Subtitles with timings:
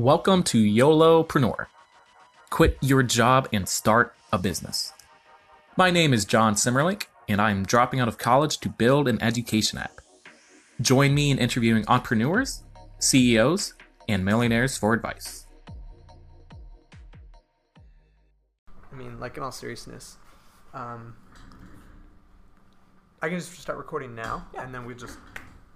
[0.00, 1.66] Welcome to YOLOpreneur.
[2.48, 4.94] Quit your job and start a business.
[5.76, 9.76] My name is John Simmerlink, and I'm dropping out of college to build an education
[9.78, 10.00] app.
[10.80, 12.62] Join me in interviewing entrepreneurs,
[12.98, 13.74] CEOs,
[14.08, 15.44] and millionaires for advice.
[18.90, 20.16] I mean, like in all seriousness,
[20.72, 21.14] um,
[23.20, 24.62] I can just start recording now, Yeah.
[24.62, 25.18] and then we just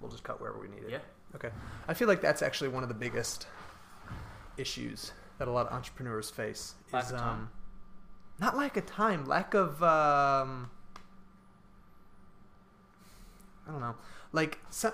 [0.01, 0.93] we'll just cut wherever we need it.
[0.93, 0.99] Yeah.
[1.35, 1.51] Okay.
[1.87, 3.49] I feel like that's actually one of the biggest
[4.57, 6.75] issues that a lot of entrepreneurs face.
[6.93, 7.13] Lack is?
[7.13, 7.51] Um,
[8.39, 10.71] not lack of time, lack of um,
[13.67, 13.95] I don't know,
[14.33, 14.93] like so,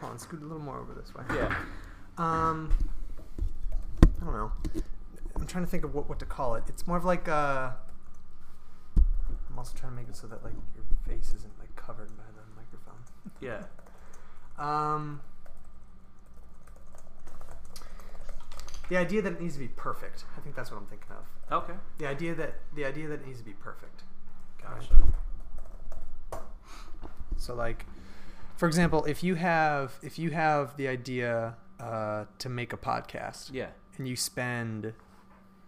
[0.00, 1.24] hold on, scoot a little more over this way.
[1.34, 1.54] Yeah.
[2.18, 2.70] Um,
[4.20, 4.52] I don't know.
[5.34, 6.64] I'm trying to think of what, what to call it.
[6.68, 7.70] It's more of like uh
[8.98, 12.24] I'm also trying to make it so that like your face isn't like covered by
[12.36, 13.00] the microphone.
[13.40, 13.62] Yeah.
[14.58, 15.22] Um,
[18.90, 20.24] the idea that it needs to be perfect.
[20.36, 21.62] I think that's what I'm thinking of.
[21.64, 21.78] Okay.
[21.98, 24.02] The idea that the idea that it needs to be perfect.
[24.62, 24.94] Gotcha.
[27.36, 27.86] So like,
[28.56, 33.50] for example, if you have if you have the idea uh, to make a podcast,
[33.52, 33.68] Yeah.
[33.96, 34.92] and you spend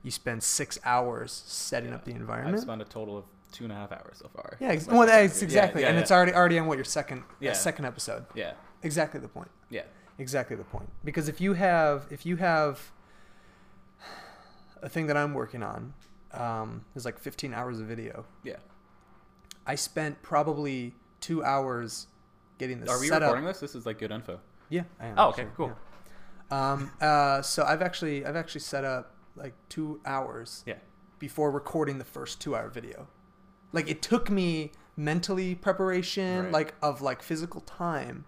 [0.02, 2.56] you spend six hours setting up the environment.
[2.56, 4.56] I've spent a total of two and a half hours so far.
[4.60, 7.22] yeah, ex- well, that's exactly, Yeah, and yeah, it's already already on what your second
[7.40, 7.52] Yeah.
[7.52, 8.26] uh, second episode.
[8.34, 8.52] Yeah.
[8.82, 9.50] Exactly the point.
[9.70, 9.82] Yeah.
[10.18, 10.88] Exactly the point.
[11.04, 12.90] Because if you have if you have
[14.82, 15.94] a thing that I'm working on,
[16.32, 18.24] um, is like 15 hours of video.
[18.42, 18.56] Yeah.
[19.66, 22.08] I spent probably two hours
[22.58, 23.60] getting the Are we set recording this?
[23.60, 24.40] This is like good info.
[24.68, 24.82] Yeah.
[25.00, 25.72] I am, Oh, okay, actually, cool.
[26.50, 26.72] yeah.
[26.72, 30.74] Um, uh, so I've actually I've actually set up like two hours Yeah.
[31.18, 33.06] before recording the first two hour video.
[33.72, 36.52] Like it took me mentally preparation, Right.
[36.52, 38.24] like of like physical time,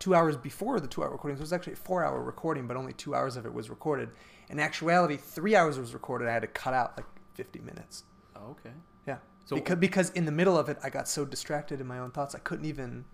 [0.00, 1.36] two hours before the two hour recording.
[1.36, 3.70] So it was actually a four hour recording, but only two hours of it was
[3.70, 4.08] recorded.
[4.48, 6.26] In actuality, three hours was recorded.
[6.26, 8.02] I had to cut out like fifty minutes.
[8.34, 8.74] Oh, okay.
[9.06, 9.18] Yeah.
[9.44, 12.10] So- because because in the middle of it, I got so distracted in my own
[12.10, 13.04] thoughts, I couldn't even.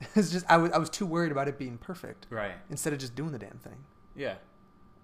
[0.14, 2.52] It's just I was I was too worried about it being perfect Right.
[2.70, 3.78] instead of just doing the damn thing.
[4.14, 4.34] Yeah.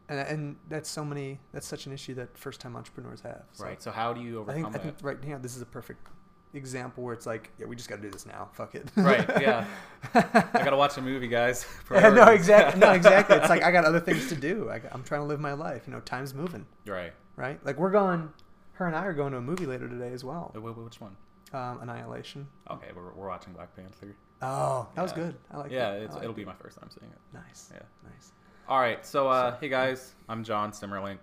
[0.09, 3.43] And and that's so many that's such an issue that first time entrepreneurs have.
[3.53, 3.83] So Right.
[3.83, 6.07] So how do you I overcome think I think right now this is a perfect
[6.55, 8.49] example where it's like yeah we just got to do this now.
[8.53, 8.89] Fuck it.
[8.97, 9.67] Right, yeah.
[10.15, 11.67] I gotta watch a movie, guys.
[11.91, 12.81] Yeah, no, exactly.
[12.81, 13.37] No, exactly.
[13.37, 14.71] It's like I got other things to do.
[14.71, 15.83] I, am trying to live my life.
[15.87, 17.13] You know, time's moving, right.
[17.37, 17.65] right?
[17.65, 18.31] Like we're going.
[18.73, 20.51] Her and I are going to a movie later today as well.
[20.55, 21.17] Wait, which one?
[21.53, 22.49] Um, Annihilation.
[22.69, 24.17] Okay, we're, we're watching Black Panther.
[24.43, 25.37] Oh, that was good.
[25.53, 25.71] I like.
[25.71, 26.11] yeah, that.
[26.11, 26.37] I like it'll it.
[26.37, 27.19] be my first time seeing it.
[27.33, 27.71] nice.
[27.73, 27.83] Yeah.
[28.03, 28.33] Nice.
[28.69, 31.19] All right, so uh, So- hey guys, I'm John Simmerlink.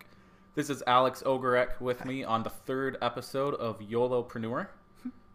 [0.54, 4.68] This is Alex Ogorek with me on the third episode of YOLOpreneur.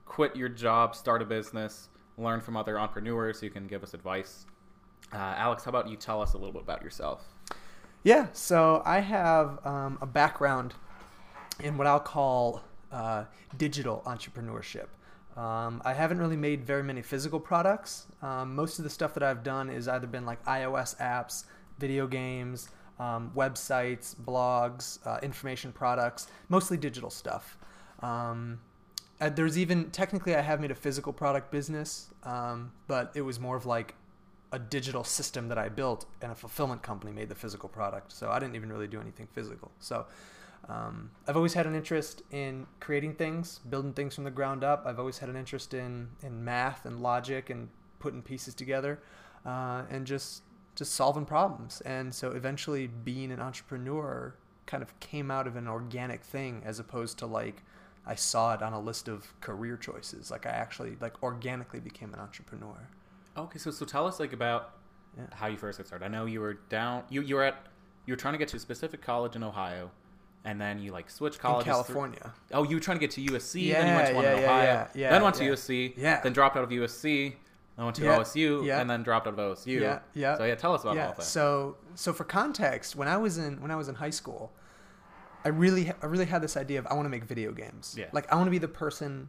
[0.06, 4.46] Quit your job, start a business, learn from other entrepreneurs who can give us advice.
[5.12, 7.22] Uh, Alex, how about you tell us a little bit about yourself?
[8.02, 10.74] Yeah, so I have um, a background
[11.60, 12.62] in what I'll call
[12.92, 13.24] uh,
[13.56, 14.86] digital entrepreneurship.
[15.36, 18.06] Um, I haven't really made very many physical products.
[18.22, 21.44] Um, most of the stuff that I've done is either been like iOS apps,
[21.78, 27.58] video games, um, websites, blogs, uh, information products, mostly digital stuff.
[28.00, 28.60] Um,
[29.20, 33.40] uh, there's even technically I have made a physical product business, um, but it was
[33.40, 33.94] more of like
[34.52, 38.12] a digital system that I built, and a fulfillment company made the physical product.
[38.12, 39.70] So I didn't even really do anything physical.
[39.80, 40.06] So
[40.68, 44.84] um, I've always had an interest in creating things, building things from the ground up.
[44.86, 47.68] I've always had an interest in in math and logic and
[47.98, 49.00] putting pieces together,
[49.44, 50.42] uh, and just
[50.74, 51.80] just solving problems.
[51.82, 54.34] And so eventually, being an entrepreneur
[54.66, 57.62] kind of came out of an organic thing, as opposed to like
[58.06, 60.30] I saw it on a list of career choices.
[60.30, 62.88] Like I actually like organically became an entrepreneur.
[63.36, 64.70] Okay, so so tell us like about
[65.16, 65.24] Yeah.
[65.34, 66.04] how you first got started.
[66.04, 67.04] I know you were down.
[67.08, 67.56] You you were at
[68.06, 69.90] you were trying to get to a specific college in Ohio,
[70.44, 71.64] and then you like switched In colleges.
[71.64, 72.32] through- California.
[72.52, 74.32] Oh, you were trying to get to USC, then you went Yeah, to one yeah,
[74.36, 75.50] in yeah, Ohio, yeah, yeah, then went to yeah.
[75.50, 76.20] USC, Yeah.
[76.20, 77.34] then dropped out of USC,
[77.76, 78.80] then went to Yeah, OSU, yeah.
[78.80, 79.80] and then dropped out of OSU.
[79.80, 80.36] Yeah, yeah.
[80.38, 81.22] So yeah, tell us about all that.
[81.24, 84.52] So so for context, when I was in when I was in high school,
[85.46, 87.94] I really I really had this idea of I want to make video games.
[87.96, 88.06] Yeah.
[88.12, 89.28] Like I want to be the person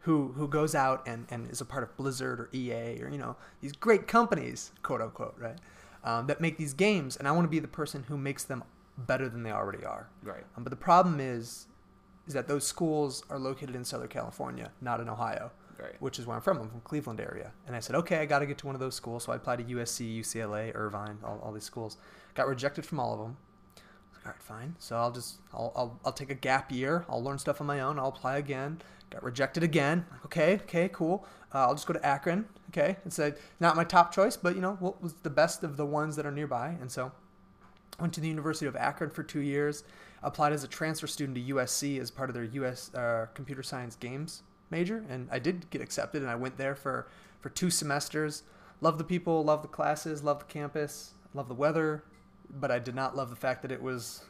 [0.00, 3.18] who who goes out and, and is a part of Blizzard or EA or you
[3.18, 5.58] know these great companies, quote unquote, right?
[6.04, 8.64] Um, that make these games, and I want to be the person who makes them
[8.96, 10.08] better than they already are.
[10.22, 10.44] right.
[10.56, 11.66] Um, but the problem is,
[12.26, 16.00] is that those schools are located in Southern California, not in Ohio Right.
[16.00, 16.58] which is where I'm from.
[16.60, 17.50] I'm from Cleveland area.
[17.66, 19.24] And I said, okay, I got to get to one of those schools.
[19.24, 21.96] So I applied to USC, UCLA, Irvine, all, all these schools.
[22.34, 23.36] Got rejected from all of them.
[24.24, 24.76] All right, fine.
[24.78, 27.04] So I'll just, I'll, I'll, I'll take a gap year.
[27.08, 27.98] I'll learn stuff on my own.
[27.98, 28.80] I'll apply again.
[29.10, 30.06] Got rejected again.
[30.24, 31.26] Okay, okay, cool.
[31.54, 32.46] Uh, I'll just go to Akron.
[32.70, 32.96] Okay.
[33.04, 35.84] It's a, not my top choice, but you know, what was the best of the
[35.84, 36.76] ones that are nearby.
[36.80, 37.12] And so
[38.00, 39.84] Went to the University of Akron for two years.
[40.22, 43.96] Applied as a transfer student to USC as part of their US uh, computer science
[43.96, 46.22] games major, and I did get accepted.
[46.22, 47.08] And I went there for
[47.40, 48.44] for two semesters.
[48.80, 52.02] Love the people, love the classes, love the campus, love the weather,
[52.52, 54.24] but I did not love the fact that it was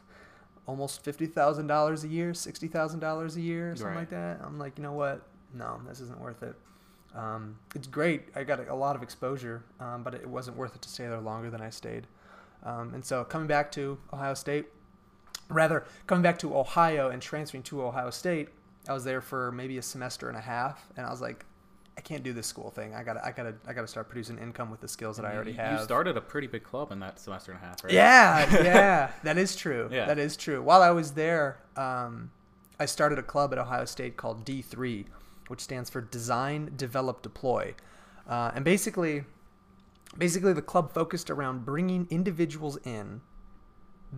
[0.65, 3.99] almost fifty thousand dollars a year, sixty thousand dollars a year, or something Right.
[4.01, 4.39] like that.
[4.43, 5.21] I'm like, you know what?
[5.53, 6.55] No, this isn't worth it.
[7.15, 8.29] Um, it's great.
[8.35, 11.05] I got a, a lot of exposure, um, but it wasn't worth it to stay
[11.07, 12.07] there longer than I stayed.
[12.63, 14.65] Um, and so coming back to Ohio State,
[15.49, 18.49] rather coming back to Ohio and transferring to Ohio State,
[18.87, 21.45] I was there for maybe a semester and a half, and I was like,
[21.97, 22.95] I can't do this school thing.
[22.95, 25.51] I gotta, I gotta, I gotta start producing income with the skills that I already
[25.51, 25.79] you, have.
[25.79, 27.93] You started a pretty big club in that semester and a half, right?
[27.93, 29.89] Yeah, yeah, that is true.
[29.91, 30.05] Yeah.
[30.05, 30.61] That is true.
[30.61, 32.31] While I was there, um,
[32.79, 35.05] I started a club at Ohio State called D3,
[35.47, 37.75] which stands for Design, Develop, Deploy,
[38.27, 39.25] uh, and basically,
[40.17, 43.21] basically the club focused around bringing individuals in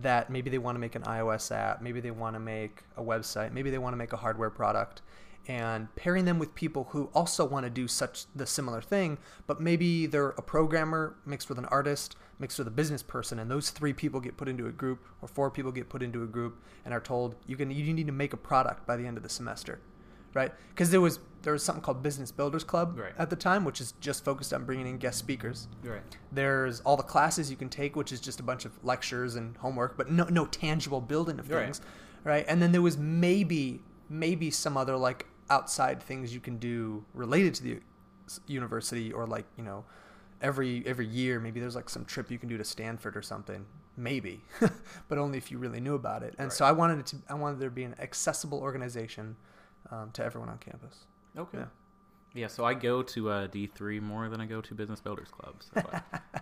[0.02, 3.02] that maybe they want to make an iOS app, maybe they want to make a
[3.02, 5.02] website, maybe they want to make a hardware product,
[5.48, 9.60] and pairing them with people who also want to do such the similar thing, but
[9.60, 13.70] maybe they're a programmer mixed with an artist, mixed with a business person, and those
[13.70, 16.60] three people get put into a group, or four people get put into a group,
[16.84, 19.22] and are told you can you need to make a product by the end of
[19.22, 19.78] the semester,
[20.34, 20.52] right?
[20.70, 23.12] Because there was there was something called Business Builders Club Right.
[23.16, 25.68] at the time, which is just focused on bringing in guest speakers.
[25.84, 26.02] Right.
[26.32, 29.56] There's all the classes you can take, which is just a bunch of lectures and
[29.58, 31.66] homework, but no no tangible building of Right.
[31.66, 31.80] things,
[32.24, 32.44] right?
[32.48, 37.54] And then there was maybe maybe some other like outside things you can do related
[37.54, 37.80] to the
[38.46, 39.84] university, or like you know
[40.42, 43.64] every every year maybe there's like some trip you can do to Stanford or something,
[43.96, 44.42] maybe,
[45.08, 46.34] but only if you really knew about it.
[46.38, 49.36] And so I wanted it to I wanted there to be an accessible organization
[49.90, 51.04] um, to everyone on campus.
[51.36, 51.58] Okay.
[51.58, 51.64] Yeah.
[52.34, 52.46] Yeah.
[52.48, 55.54] so I go to uh, D3 more than I go to Business Builders Club.
[55.60, 55.80] So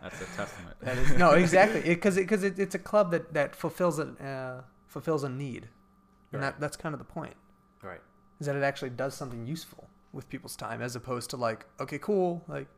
[0.03, 0.77] that's a testament.
[0.81, 4.65] That is no, exactly, because because it, it's a club that that fulfills a uh,
[4.89, 5.69] fulfills a need,
[6.33, 6.51] and Right.
[6.53, 7.35] that that's kind of the point
[7.83, 8.01] right.
[8.41, 11.99] Is that it actually does something useful with people's time, as opposed to like, okay,
[11.99, 12.69] cool, like,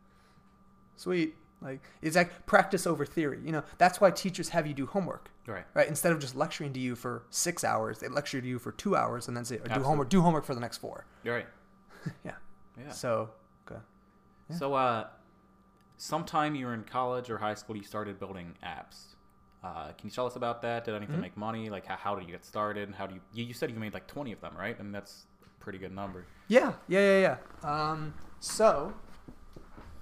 [0.97, 3.41] sweet, like it's like practice over theory.
[3.45, 5.65] You know, that's why teachers have you do homework, Right.
[5.75, 5.89] right?
[5.89, 8.97] Instead of just lecturing to you for six hours, they lecture to you for two
[8.97, 11.05] hours and then say, do homework, do homework for the next four.
[11.25, 11.47] You're right.
[12.25, 12.33] Yeah.
[12.79, 12.91] Yeah.
[12.91, 13.31] So,
[13.69, 13.81] okay.
[14.51, 14.57] yeah.
[14.57, 15.07] So, uh,
[15.97, 19.15] sometime you were in college or high school, you started building apps.
[19.65, 20.85] Uh, can you tell us about that?
[20.85, 21.23] Did anything Mm-hmm.
[21.23, 21.71] make money?
[21.71, 22.95] Like, how, how did you get started?
[22.95, 23.45] How do you, you?
[23.45, 24.79] You said you made like twenty of them, right?
[24.79, 25.36] And that's a
[25.67, 26.25] pretty good number.
[26.47, 27.69] Yeah, yeah, yeah, yeah.
[27.69, 28.95] Um, so,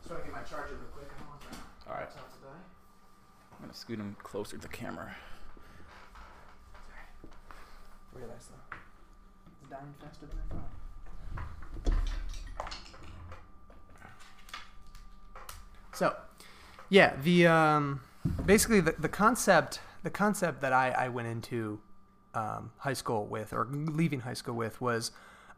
[0.07, 1.09] so I get my charger real quick.
[1.11, 1.57] I don't want that.
[1.89, 2.03] All right.
[2.03, 2.49] laptop to die.
[3.53, 5.17] I'm gonna scoot him closer to the camera.
[8.13, 8.77] Realize though,
[9.63, 11.99] it's dying faster than I thought.
[15.95, 16.15] So,
[16.91, 18.03] yeah, the um,
[18.45, 21.81] basically the, the concept the concept that I, I went into
[22.35, 25.11] um, high school with or leaving high school with was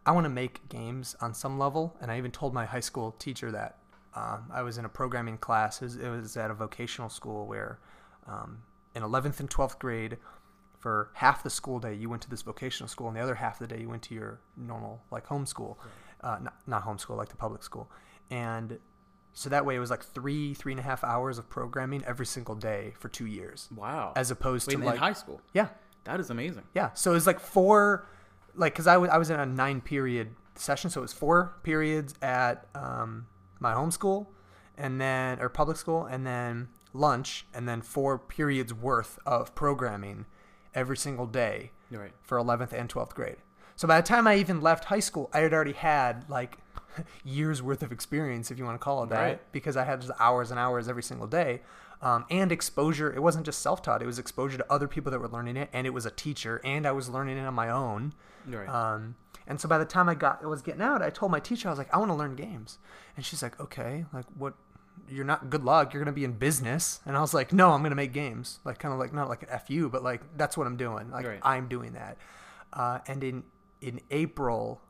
[0.07, 3.13] I want to make games on some level, and I even told my high school
[3.19, 3.79] teacher that
[4.15, 5.83] um, I was in a programming class.
[5.83, 7.81] It was, it was at a vocational school where
[8.27, 8.59] um,
[8.95, 10.17] in 11th and 12th grade,
[10.79, 13.61] for half the school day you went to this vocational school, and the other half
[13.61, 15.79] of the day you went to your normal like home school,
[16.23, 17.91] uh, not, not home school like the public school,
[18.31, 18.79] and
[19.33, 22.25] so that way it was like three three and a half hours of programming every
[22.27, 24.13] single day for two years, Wow.
[24.17, 25.41] as opposed Wait, to in like high school.
[25.53, 25.69] yeah
[26.05, 26.63] That is amazing.
[26.75, 26.93] yeah.
[26.95, 28.07] So it was like four,
[28.57, 31.57] like, because I was I was in a nine period session, so it was four
[31.63, 33.27] periods at um,
[33.61, 34.33] my home school,
[34.77, 40.27] and then or public school, and then lunch, and then four periods worth of programming
[40.75, 42.13] every single day right.
[42.23, 43.37] for 11th and 12th grade.
[43.77, 46.59] So by the time I even left high school, I had already had like
[47.25, 49.53] years worth of experience, if you want to call it that, Right.
[49.53, 51.63] because I had hours and hours every single day.
[52.03, 53.13] Um, and exposure.
[53.13, 55.71] It wasn't just self taught, it was exposure to other people that were learning it,
[55.73, 58.13] and it was a teacher, and I was learning it on my own.
[58.47, 58.69] Right.
[58.69, 61.69] Um, and so by the time I got was getting out, I told my teacher
[61.69, 62.79] I was like, I want to learn games,
[63.17, 64.55] and she's like, okay, like what?
[65.09, 65.93] You're not good luck.
[65.93, 68.61] You're gonna be in business, and I was like, no, I'm gonna make games.
[68.65, 71.11] Like kind of like not like an fu, but like that's what I'm doing.
[71.11, 71.41] Like Right.
[71.43, 72.19] I'm doing that.
[72.73, 73.45] Uh, and in
[73.81, 74.81] in April,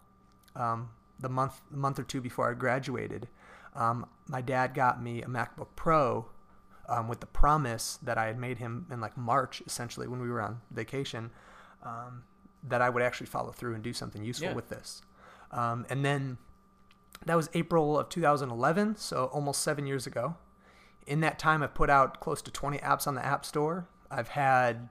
[0.54, 3.28] um, the month month or two before I graduated,
[3.74, 6.26] um, my dad got me a MacBook Pro.
[6.88, 10.28] Um, with the promise that I had made him in like March, essentially when we
[10.30, 11.30] were on vacation,
[11.82, 12.22] um,
[12.62, 14.54] that I would actually follow through and do something useful Yeah.
[14.54, 15.02] with this.
[15.50, 16.38] Um, and then
[17.24, 20.36] that was April of 2011, so almost seven years ago.
[21.06, 23.88] In that time, I've put out close to 20 apps on the App Store.
[24.10, 24.88] I've had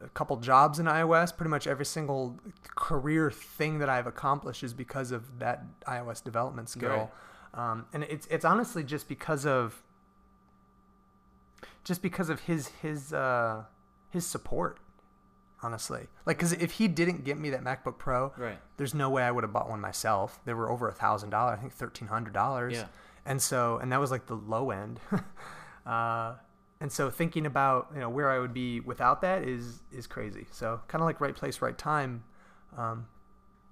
[0.00, 1.36] a couple jobs in iOS.
[1.36, 2.38] Pretty much every single
[2.74, 7.10] career thing that I've accomplished is because of that iOS development skill.
[7.52, 9.82] Um, and it's it's honestly just because of
[11.84, 13.64] just because of his his uh,
[14.10, 14.78] his support.
[15.62, 18.58] Honestly, like, because if he didn't get me that MacBook Pro, Right.
[18.78, 20.40] there's no way I would have bought one myself.
[20.46, 22.72] They were over a thousand dollars, I think thirteen hundred dollars.
[22.76, 22.86] Yeah.
[23.26, 25.00] And so, and that was like the low end.
[25.86, 26.36] uh,
[26.80, 30.46] and so, thinking about you know where I would be without that is is crazy.
[30.50, 32.24] So, kind of like right place, right time.
[32.74, 33.06] Um,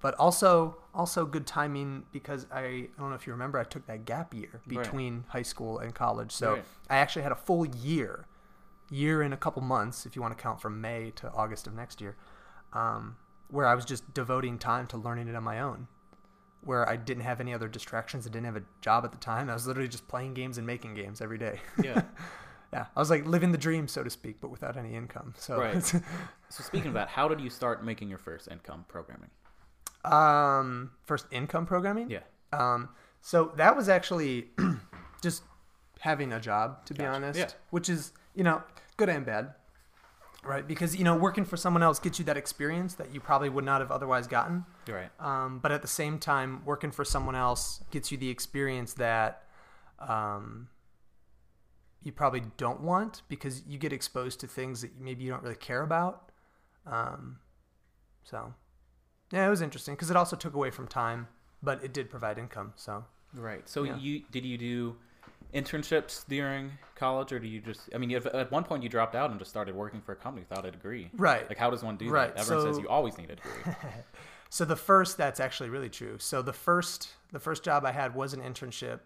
[0.01, 3.85] but also also good timing because I, I don't know if you remember I took
[3.87, 4.83] that gap year Right.
[4.83, 6.31] between high school and college.
[6.31, 6.65] So Right.
[6.89, 8.25] I actually had a full year,
[8.89, 11.73] year and a couple months if you want to count from May to August of
[11.73, 12.15] next year,
[12.73, 13.17] um,
[13.49, 15.87] where I was just devoting time to learning it on my own.
[16.61, 19.49] Where I didn't have any other distractions, I didn't have a job at the time.
[19.49, 21.61] I was literally just playing games and making games every day.
[21.81, 22.01] Yeah.
[22.73, 25.33] yeah, I was like living the dream, so to speak, but without any income.
[25.37, 25.83] So Right.
[25.83, 29.29] So speaking of that, how did you start making your first income programming?
[30.05, 32.09] Um, first income programming.
[32.09, 32.19] Yeah.
[32.53, 32.89] Um,
[33.21, 34.47] so that was actually
[35.21, 35.43] just
[35.99, 37.11] having a job, to be Gotcha.
[37.15, 37.49] honest, Yeah.
[37.71, 38.63] which is, you know,
[38.97, 39.53] good and bad,
[40.43, 40.65] right?
[40.65, 43.65] Because, you know, working for someone else gets you that experience that you probably would
[43.65, 44.65] not have otherwise gotten.
[44.87, 45.09] Right.
[45.19, 49.43] Um, but at the same time, working for someone else gets you the experience that
[49.99, 50.69] um,
[52.01, 55.55] you probably don't want because you get exposed to things that maybe you don't really
[55.55, 56.31] care about.
[56.85, 57.39] Um,
[58.23, 58.53] so,
[59.31, 61.27] yeah, it was interesting because it also took away from time,
[61.61, 62.73] but it did provide income.
[62.75, 63.67] So, Right.
[63.69, 63.97] So Yeah.
[63.97, 64.95] you did you do
[65.53, 67.89] internships during college, or do you just?
[67.93, 70.15] I mean, if, at one point you dropped out and just started working for a
[70.15, 71.09] company without a degree.
[71.13, 71.47] Right.
[71.47, 72.41] Like, how does one do Right, that?
[72.41, 73.51] Everyone says you always need a degree.
[74.51, 76.17] So the first that's actually really true.
[76.17, 78.99] So the first the first job I had was an internship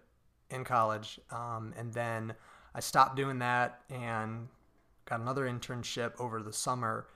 [0.49, 2.33] in college, um, and then
[2.73, 4.47] I stopped doing that and
[5.03, 7.07] got another internship over the summer.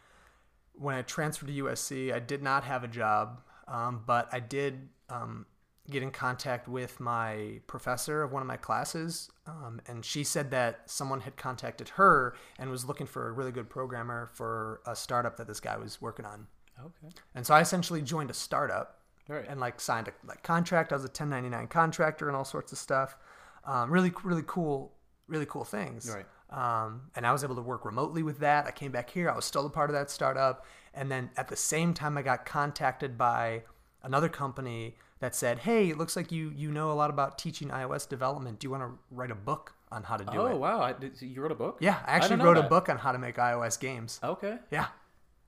[0.80, 4.90] When I transferred to USC, I did not have a job, um, but I did
[5.10, 5.46] um,
[5.90, 10.52] get in contact with my professor of one of my classes, um, and she said
[10.52, 14.96] that someone had contacted her and was looking for a really good programmer for a
[14.96, 16.48] startup that this guy was working on.
[16.80, 17.14] okay.
[17.34, 18.94] And so I essentially joined a startup
[19.30, 19.46] Right.
[19.50, 20.94] and like signed a like contract.
[20.94, 23.18] I was a 1099 contractor and all sorts of stuff.
[23.66, 24.94] Um, really, really cool,
[25.28, 26.10] really cool things.
[26.14, 26.26] Right.
[26.50, 28.66] Um, and I was able to work remotely with that.
[28.66, 29.30] I came back here.
[29.30, 30.66] I was still a part of that startup.
[30.94, 33.64] And then at the same time, I got contacted by
[34.02, 37.70] another company that said, "Hey, it looks like you you know a lot about teaching
[37.70, 38.60] iOS development.
[38.60, 40.82] Do you want to write a book on how to do oh it?" Oh wow!
[40.82, 41.78] I, did, you wrote a book?
[41.82, 44.20] Yeah, I actually know wrote a book on how to make iOS games.
[44.24, 44.58] Okay.
[44.72, 44.88] Yeah,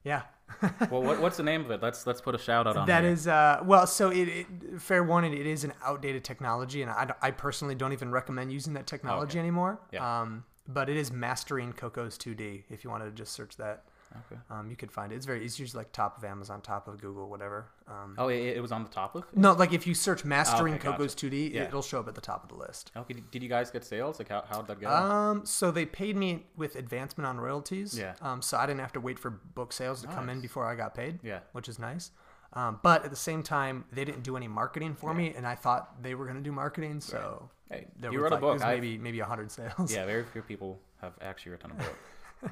[0.03, 0.23] yeah.
[0.89, 1.81] Well, what, what's the name of it?
[1.83, 3.13] Let's let's put a shout out on That here.
[3.13, 4.47] is, uh, well, so it, it
[4.79, 8.73] fair warning, it is an outdated technology, and I, I personally don't even recommend using
[8.73, 9.39] that technology Okay.
[9.39, 9.79] anymore.
[9.91, 10.21] Yeah.
[10.21, 12.63] Um, but it is mastering Cocos 2D.
[12.69, 13.83] If you wanted to just search that,
[14.31, 14.41] Okay.
[14.49, 15.15] um, you could find it.
[15.17, 17.67] It's very, it's usually like top of Amazon, top of Google, whatever.
[17.87, 19.23] Um, Oh, it, it was on the top of.
[19.35, 20.97] no, like if you search mastering Okay, gotcha.
[20.97, 21.63] Cocos 2D, Yeah.
[21.65, 22.91] it'll show up at the top of the list.
[22.97, 23.15] Okay.
[23.31, 24.17] Did you guys get sales?
[24.17, 24.89] Like, how how'd that go?
[24.89, 27.95] Um, so they paid me with advancement on royalties.
[27.97, 28.13] Yeah.
[28.21, 30.73] Um, so I didn't have to wait for book sales to come in before I
[30.75, 31.19] got paid.
[31.21, 31.41] Yeah.
[31.51, 32.09] Which is nice.
[32.53, 35.53] Um, but at the same time, they didn't do any marketing for me, and I
[35.53, 36.99] thought they were going to do marketing.
[36.99, 38.61] So hey, there you wrote like, a book.
[38.63, 39.93] I- maybe maybe hundred sales.
[39.93, 41.95] yeah, very few people have actually written a book.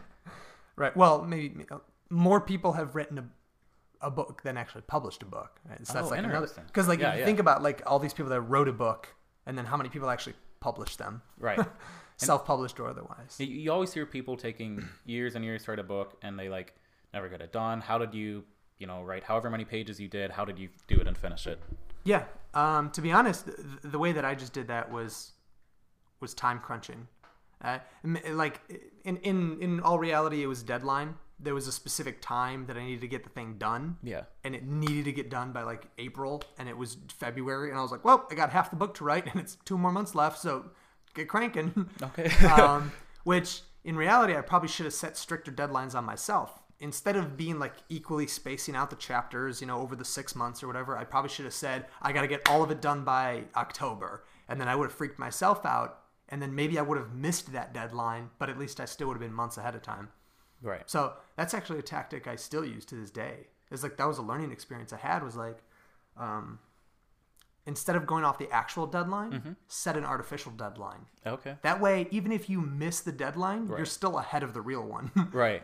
[0.75, 0.95] Right.
[0.95, 1.79] Well, maybe uh,
[2.11, 5.59] more people have written a, a book than actually published a book.
[5.67, 5.85] Right?
[5.87, 7.25] So that's Oh, like another because like Yeah, if you yeah.
[7.25, 9.07] think about like all these people that wrote a book,
[9.47, 11.59] and then how many people actually published them, Right.
[12.17, 13.37] self-published or otherwise.
[13.39, 16.47] You, you always hear people taking years and years to write a book and they
[16.49, 16.75] like
[17.13, 17.81] never get it done.
[17.81, 18.43] How did you,
[18.77, 20.29] you know, write however many pages you did?
[20.29, 21.59] How did you do it and finish it?
[22.07, 22.23] Yeah.
[22.53, 25.33] Um, to be honest, the, the way that I just did that was
[26.19, 27.07] was time crunching.
[27.61, 27.79] Uh,
[28.31, 28.61] like
[29.03, 31.15] in in in all reality, it was deadline.
[31.39, 33.97] There was a specific time that I needed to get the thing done.
[34.01, 34.23] Yeah.
[34.43, 37.81] And it needed to get done by like April, and it was February, and I
[37.81, 40.15] was like, "Well, I got half the book to write, and it's two more months
[40.15, 40.65] left, so
[41.13, 42.29] get cranking." Okay.
[42.61, 42.91] um,
[43.23, 46.61] which in reality, I probably should have set stricter deadlines on myself.
[46.79, 50.61] Instead of being like equally spacing out the chapters, you know, over the six months
[50.61, 53.03] or whatever, I probably should have said, I got to get all of it done
[53.03, 54.23] by October.
[54.47, 56.03] And then I would have freaked myself out.
[56.29, 59.13] And then maybe I would have missed that deadline, but at least I still would
[59.15, 60.09] have been months ahead of time.
[60.61, 60.83] right.
[60.85, 63.47] So that's actually a tactic I still use to this day.
[63.71, 65.57] It's like that was a learning experience I had was like,
[66.17, 66.59] um,
[67.65, 71.05] instead of going off the actual deadline, set an artificial deadline.
[71.25, 71.55] Okay.
[71.63, 75.11] That way, even if you miss the deadline, you're still ahead of the real one.
[75.33, 75.63] Right.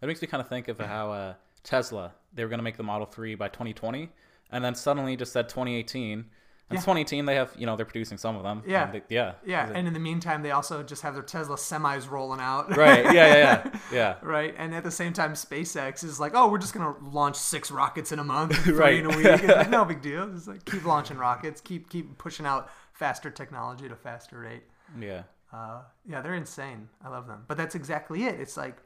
[0.00, 2.76] That makes me kind of think of how uh, Tesla, they were going to make
[2.76, 4.08] the Model 3 by 2020
[4.50, 6.24] and then suddenly just said 2018.
[6.68, 6.80] And Yeah.
[6.80, 8.62] 2018, they have, you know, they're producing some of them.
[8.66, 8.90] Yeah.
[8.90, 9.34] They- yeah.
[9.44, 12.76] yeah, and in the meantime, they also just have their Tesla semis rolling out.
[12.76, 13.04] Right.
[13.04, 13.70] Yeah, yeah, yeah.
[13.92, 14.16] Yeah.
[14.20, 17.70] Right, and at the same time, SpaceX is like, "Oh, we're just gonna launch six
[17.70, 18.96] rockets in a month, three Right.
[18.98, 20.28] in a week." Like, no big deal.
[20.34, 24.64] It's like keep launching rockets, keep keep pushing out faster technology at a faster rate.
[25.00, 25.22] Yeah.
[25.52, 26.88] Uh, yeah, they're insane.
[27.04, 27.44] I love them.
[27.46, 28.40] But that's exactly it.
[28.40, 28.76] It's like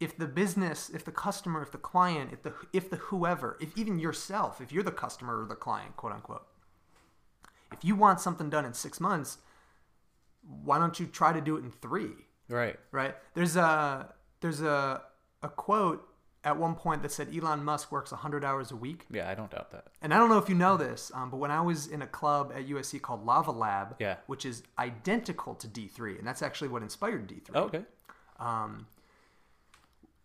[0.00, 3.76] if the business, if the customer, if the client, if the if the whoever, if
[3.76, 6.46] even yourself, if you're the customer or the client, quote unquote,
[7.72, 9.38] if you want something done in six months,
[10.64, 12.12] why don't you try to do it in three?
[12.48, 12.78] Right.
[12.92, 13.14] Right?
[13.34, 15.02] There's a there's a
[15.42, 16.04] a quote
[16.44, 19.04] at one point that said Elon Musk works 100 hours a week.
[19.10, 19.88] Yeah, I don't doubt that.
[20.00, 22.06] And I don't know if you know this, um, but when I was in a
[22.06, 24.16] club at USC called Lava Lab, Yeah.
[24.28, 27.50] which is identical to D3, and that's actually what inspired D3.
[27.54, 27.84] Oh, okay.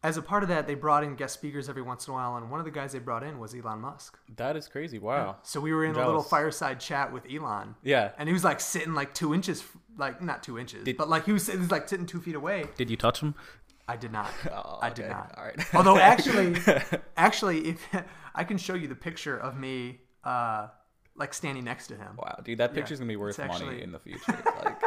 [0.03, 2.35] As a part of that, they brought in guest speakers every once in a while,
[2.35, 4.19] and one of the guys they brought in was Elon Musk.
[4.35, 4.99] That is crazy.
[4.99, 5.37] Wow.
[5.43, 7.75] So we were in a little fireside chat with Elon.
[7.83, 8.11] Yeah.
[8.17, 9.63] And he was like sitting like two inches,
[9.97, 12.35] like not two inches, Did- but like he was, he was like sitting two feet
[12.35, 12.65] away.
[12.75, 13.33] Did you touch him?
[13.87, 14.29] I did not.
[14.51, 15.13] Oh, I did okay.
[15.13, 15.33] not.
[15.37, 15.75] All right.
[15.75, 16.55] Although actually,
[17.17, 17.87] actually, if
[18.35, 20.67] I can show you the picture of me, uh,
[21.15, 22.17] like standing next to him.
[22.17, 24.37] Wow, dude, that picture's gonna be worth it's money in the future.
[24.65, 24.81] Like,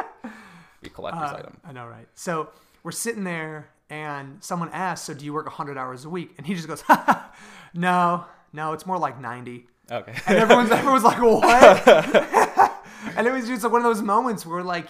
[0.81, 1.57] be a collector's Uh, item.
[1.63, 2.07] I know, right?
[2.15, 2.49] So
[2.83, 6.45] we're sitting there, and someone asks, "So do you work 100 hours a week?" And
[6.47, 6.83] he just goes,
[7.73, 10.13] "No, no, it's more like 90." Okay.
[10.27, 11.87] And everyone's everyone's like, "What?"
[13.17, 14.89] and it was just like one of those moments where like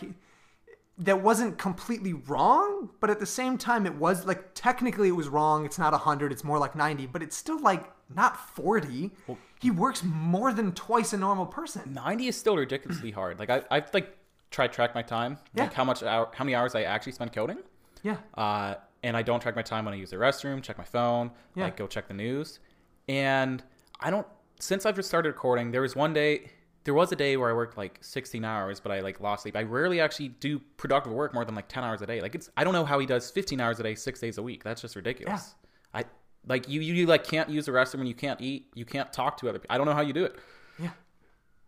[0.99, 5.27] that wasn't completely wrong, but at the same time, it was like technically it was
[5.29, 5.63] wrong.
[5.65, 9.11] It's not 100; it's more like 90, but it's still like not 40.
[9.59, 11.93] he works more than twice a normal person.
[11.93, 13.37] 90 is still ridiculously hard.
[13.37, 14.17] Like I, I've like
[14.49, 15.75] tried track my time, like Yeah.
[15.75, 17.57] how much hour, how many hours I actually spend coding.
[18.01, 18.17] Yeah.
[18.33, 18.75] Uh,
[19.07, 21.63] and I don't track my time when I use the restroom, check my phone, Yeah.
[21.65, 22.59] like go check the news.
[23.07, 23.63] And
[23.99, 24.27] I don't.
[24.59, 26.51] Since I've just started recording, there was one day.
[26.83, 29.57] There was a day where I worked like 16 hours, but I like lost sleep.
[29.57, 32.21] I rarely actually do productive work more than like 10 hours a day.
[32.21, 34.41] Like it's, I don't know how he does 15 hours a day, six days a
[34.43, 34.63] week.
[34.63, 35.53] That's just ridiculous.
[35.93, 36.01] Yeah.
[36.01, 36.05] I
[36.47, 39.35] like you, you like can't use the restroom and you can't eat, you can't talk
[39.39, 39.73] to other people.
[39.73, 40.37] I don't know how you do it.
[40.79, 40.91] Yeah.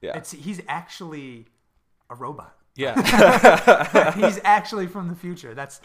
[0.01, 0.17] Yeah.
[0.17, 1.48] It's he's actually
[2.10, 2.55] a robot.
[2.80, 4.12] Yeah.
[4.16, 5.54] he's actually from the future.
[5.54, 5.82] That's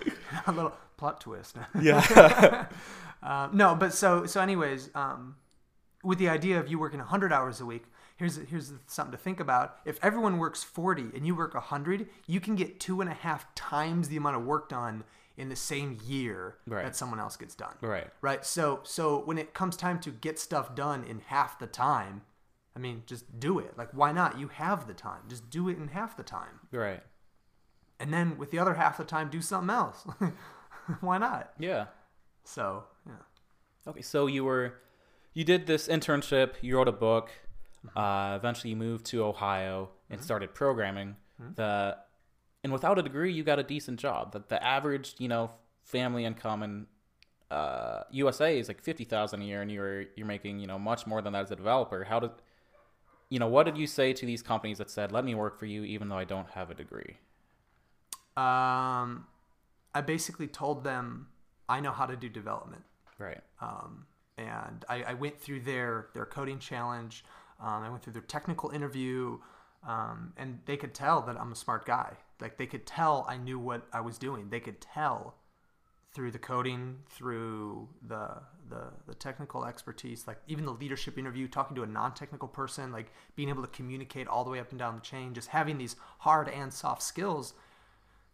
[0.47, 1.57] a little plot twist.
[1.81, 2.67] yeah.
[3.23, 5.37] Uh, no, but so so anyways, um,
[6.03, 7.85] with the idea of you working 100 hours a week,
[8.17, 9.77] here's here's something to think about.
[9.87, 13.55] If everyone works 40 and you work 100, you can get two and a half
[13.55, 15.05] times the amount of work done
[15.39, 16.85] in the same year Right.
[16.85, 17.75] that someone else gets done.
[17.81, 18.09] Right.
[18.21, 18.45] Right.
[18.45, 22.23] So so when it comes time to get stuff done in half the time,
[22.77, 23.77] I mean, just do it.
[23.79, 24.39] Like, why not?
[24.39, 25.23] You have the time.
[25.29, 26.61] Just do it in half the time.
[26.73, 27.03] Right.
[28.01, 30.05] And then with the other half the time, do something else.
[31.01, 31.53] why not?
[31.59, 31.87] Yeah.
[32.45, 33.13] So, yeah.
[33.87, 34.75] Okay, so you were
[35.35, 37.31] you did this internship, you wrote a book,
[37.87, 37.99] Mm-hmm.
[37.99, 41.17] uh, eventually you moved to Ohio and started programming.
[41.57, 41.99] The
[42.63, 44.33] and without a degree, you got a decent job.
[44.33, 45.51] The, the average, you know,
[45.83, 46.87] family income in
[47.51, 51.07] uh, USA is like fifty thousand a year, and you're you're making you know much
[51.07, 52.05] more than that as a developer.
[52.05, 52.31] How did
[53.29, 53.49] you know?
[53.49, 56.09] What did you say to these companies that said, "Let me work for you, even
[56.09, 57.19] though I don't have a degree"?
[58.37, 59.27] Um,
[59.95, 61.29] I basically told them
[61.69, 62.83] I know how to do development.
[63.19, 63.41] Right.
[63.61, 64.07] um,
[64.37, 67.25] and I, I went through their their coding challenge.
[67.61, 69.39] Um, I went through their technical interview,
[69.87, 72.15] um, and they could tell that I'm a smart guy.
[72.41, 74.49] Like they could tell I knew what I was doing.
[74.51, 75.37] They could tell
[76.15, 78.31] through the coding, through the
[78.71, 83.13] the, the technical expertise, like even the leadership interview, talking to a non-technical person, like
[83.37, 85.97] being able to communicate all the way up and down the chain, just having these
[86.21, 87.53] hard and soft skills.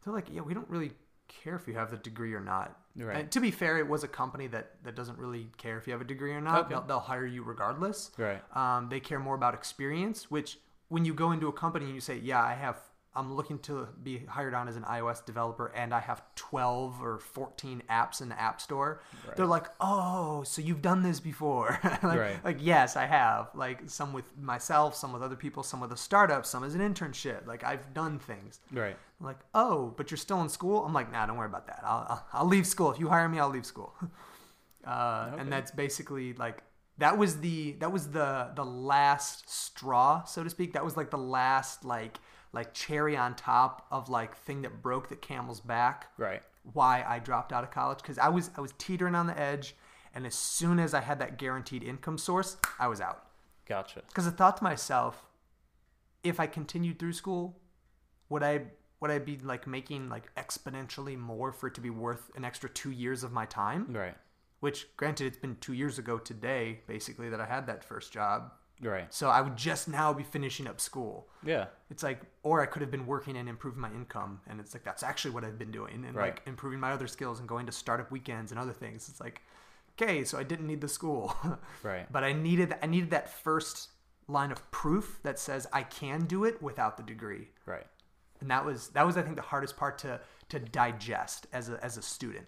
[0.05, 0.93] They're like, yeah, we don't really
[1.27, 2.79] care if you have the degree or not.
[2.97, 3.17] Right.
[3.17, 5.93] And to be fair, it was a company that, that doesn't really care if you
[5.93, 6.61] have a degree or not.
[6.61, 6.69] Okay.
[6.71, 8.11] They'll, they'll hire you regardless.
[8.17, 8.41] Right.
[8.57, 12.01] Um, they care more about experience, which when you go into a company and you
[12.01, 12.79] say, yeah, I have,
[13.15, 17.19] I'm looking to be hired on as an iOS developer and I have 12 or
[17.19, 19.01] 14 apps in the App Store,
[19.37, 21.79] they're like, oh, so you've done this before.
[21.85, 22.45] like, Right.
[22.45, 23.51] like, yes, I have.
[23.55, 26.81] Like some with myself, some with other people, some with a startup, some as an
[26.81, 27.47] internship.
[27.47, 28.61] Like I've done things.
[28.73, 28.97] Right.
[29.21, 30.85] I'm like, oh, but you're still in school?
[30.85, 31.81] I'm like, nah, don't worry about that.
[31.85, 32.93] I'll, I'll, I'll leave school.
[32.93, 33.95] If you hire me, I'll leave school.
[34.87, 35.43] Uh, Okay.
[35.43, 36.63] And that's basically like,
[36.99, 40.73] that was the, that was the, the last straw, so to speak.
[40.73, 42.19] That was like the last, like,
[42.53, 46.09] like cherry on top of like thing that broke the camel's back.
[46.19, 46.43] Right.
[46.73, 48.03] Why I dropped out of college.
[48.03, 49.75] Cause I was, I was teetering on the edge.
[50.15, 53.27] And as soon as I had that guaranteed income source, I was out.
[53.67, 54.03] Gotcha.
[54.09, 55.27] Because I thought to myself,
[56.25, 57.61] if I continued through school,
[58.29, 58.63] would I
[59.01, 62.69] would I be like making like exponentially more for it to be worth an extra
[62.69, 63.87] two years of my time?
[63.91, 64.17] Right.
[64.61, 68.53] Which, granted, it's been two years ago today, basically, that I had that first job.
[68.83, 69.13] Right.
[69.13, 71.29] So I would just now be finishing up school.
[71.45, 71.67] Yeah.
[71.91, 74.85] It's like, or I could have been working and improving my income, and it's like
[74.85, 76.35] that's actually what I've been doing, and Right.
[76.35, 79.09] like improving my other skills and going to startup weekends and other things.
[79.11, 79.43] It's like,
[80.01, 81.35] okay, so I didn't need the school.
[81.83, 82.11] Right.
[82.11, 83.91] but I needed I needed that first
[84.29, 87.49] line of proof that says I can do it without the degree.
[87.67, 87.87] Right.
[88.41, 91.83] and that was that was I think the hardest part to to digest as a
[91.85, 92.47] as a student,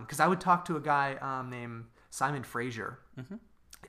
[0.00, 2.98] because I would talk to a guy um, named Simon Fraser,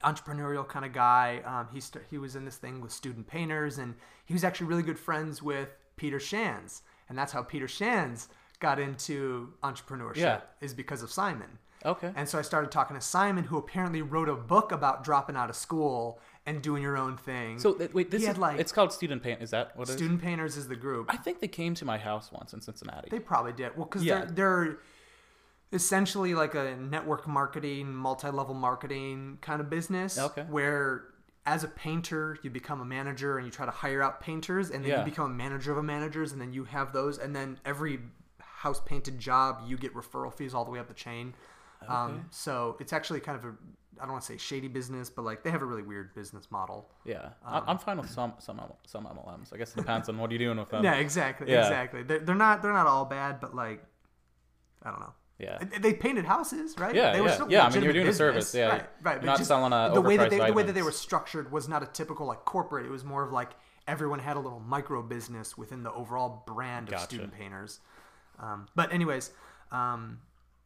[0.03, 1.41] entrepreneurial kind of guy.
[1.45, 3.95] Um, he st- he was in this thing with student painters, and
[4.25, 8.79] he was actually really good friends with Peter Shands, and that's how Peter Shands got
[8.79, 10.41] into entrepreneurship Yeah.
[10.61, 11.59] is because of Simon.
[11.85, 12.11] Okay.
[12.15, 15.49] And so I started talking to Simon, who apparently wrote a book about dropping out
[15.51, 17.59] of school and doing your own thing.
[17.59, 19.43] So th- wait, this He is like it's called Student Paint.
[19.43, 19.97] Is that what it is?
[19.97, 21.05] Student Painters is the group.
[21.13, 23.09] I think they came to my house once in Cincinnati.
[23.11, 23.75] They probably did.
[23.77, 24.25] Well, because Yeah.
[24.25, 24.31] they're
[24.65, 24.77] they're
[25.71, 30.17] essentially like a network marketing, multi-level marketing kind of business.
[30.17, 30.43] Okay.
[30.43, 31.05] Where
[31.45, 34.83] as a painter, you become a manager and you try to hire out painters, and
[34.83, 34.99] then Yeah.
[34.99, 37.99] you become a manager of a managers, and then you have those, and then every
[38.39, 41.33] house painted job you get referral fees all the way up the chain.
[41.83, 41.93] Okay.
[41.93, 43.53] Um, so it's actually kind of a
[43.99, 46.51] I don't want to say shady business, but like they have a really weird business
[46.51, 46.87] model.
[47.03, 49.53] yeah, I- I'm fine with some some some MLMs.
[49.53, 50.83] I guess it depends on what you're doing with them.
[50.87, 51.61] yeah, exactly, yeah.
[51.63, 52.03] exactly.
[52.03, 53.83] They're, they're not they're not all bad, but like
[54.83, 55.13] I don't know.
[55.39, 55.63] Yeah.
[55.79, 56.95] They- painted houses, right?
[56.95, 57.33] Yeah, they were yeah.
[57.33, 58.67] still Yeah, I mean, you're doing a service, yeah.
[58.69, 59.23] right, right.
[59.23, 61.67] Not just selling, uh, the way that they the way that they were structured was
[61.67, 62.85] not a typical like corporate.
[62.85, 63.51] It was more of like
[63.87, 67.05] everyone had a little micro business within the overall brand of Gotcha.
[67.05, 67.79] student painters.
[68.39, 69.31] Um, but anyways,
[69.71, 70.19] um,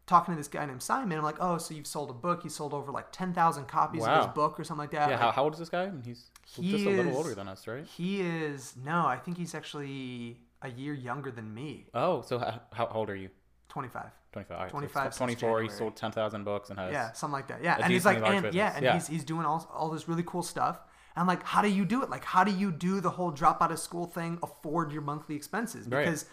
[0.07, 2.43] talking to this guy named Simon, I'm like, oh, so you've sold a book?
[2.43, 5.09] You sold over like ten thousand copies of his book or something like that.
[5.09, 5.15] Yeah.
[5.15, 5.83] Like, How, how old is this guy?
[5.83, 7.85] I mean, he's He just a little older than us, right?
[7.85, 11.87] He is no, I think he's actually a year younger than me.
[11.93, 13.29] Oh, so how, how old are you?
[13.71, 14.11] Twenty five.
[14.33, 14.55] 25.
[14.57, 15.61] All right, so 25 it's since 24.
[15.63, 16.91] He sold 10,000 books and has.
[16.93, 17.61] Yeah, something like that.
[17.63, 18.93] Yeah, and he's like, and yeah, and Yeah.
[18.93, 20.79] he's he's doing all all this really cool stuff.
[21.15, 22.09] And I'm like, how do you do it?
[22.09, 24.39] Like, how do you do the whole drop out of school thing?
[24.43, 25.87] Afford your monthly expenses?
[25.87, 26.05] Right.
[26.05, 26.25] Because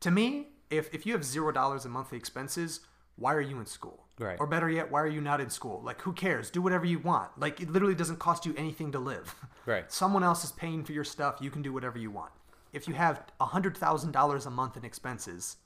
[0.00, 2.80] to me, if if you have zero dollars in monthly expenses,
[3.16, 4.06] why are you in school?
[4.18, 4.36] Right.
[4.40, 5.80] Or better yet, why are you not in school?
[5.84, 6.50] Like, who cares?
[6.50, 7.30] Do whatever you want.
[7.38, 9.34] Like, it literally doesn't cost you anything to live.
[9.66, 9.92] Right.
[9.92, 11.36] Someone else is paying for your stuff.
[11.42, 12.32] You can do whatever you want.
[12.72, 15.58] If you have hundred thousand dollars a month in expenses,